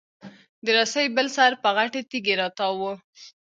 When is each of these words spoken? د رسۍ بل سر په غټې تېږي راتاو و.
د 0.65 0.65
رسۍ 0.77 1.05
بل 1.15 1.27
سر 1.35 1.51
په 1.63 1.69
غټې 1.77 2.01
تېږي 2.09 2.33
راتاو 2.41 2.73
و. 2.81 2.83